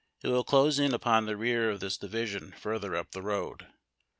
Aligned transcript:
It 0.23 0.29
will 0.29 0.43
close 0.43 0.79
in 0.79 0.95
upon 0.95 1.27
the 1.27 1.37
rear 1.37 1.69
of 1.69 1.79
this 1.79 1.95
division 1.95 2.53
farther 2.53 2.95
up 2.95 3.11
the 3.11 3.21
road. 3.21 3.67